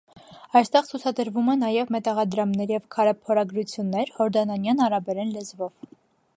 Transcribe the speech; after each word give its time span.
Այստեղ 0.59 0.87
ցուցադրվում 0.91 1.51
է 1.53 1.55
նաև 1.63 1.91
մետաղադրամներ 1.97 2.73
և 2.75 2.89
քարե 2.97 3.15
փորագրություններ՝ 3.27 4.13
հորդանանյան 4.19 4.85
արաբերեն 4.87 5.35
լեզվով։ 5.39 5.97